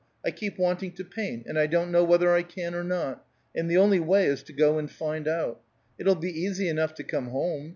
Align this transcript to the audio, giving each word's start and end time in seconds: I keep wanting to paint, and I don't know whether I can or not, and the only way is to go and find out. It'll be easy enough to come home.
I 0.25 0.31
keep 0.31 0.57
wanting 0.57 0.93
to 0.93 1.03
paint, 1.05 1.45
and 1.45 1.59
I 1.59 1.67
don't 1.67 1.91
know 1.91 2.03
whether 2.03 2.33
I 2.33 2.41
can 2.41 2.73
or 2.73 2.83
not, 2.83 3.23
and 3.53 3.69
the 3.69 3.77
only 3.77 3.99
way 3.99 4.25
is 4.25 4.41
to 4.45 4.51
go 4.51 4.79
and 4.79 4.89
find 4.89 5.27
out. 5.27 5.61
It'll 5.99 6.15
be 6.15 6.41
easy 6.41 6.67
enough 6.69 6.95
to 6.95 7.03
come 7.03 7.27
home. 7.27 7.69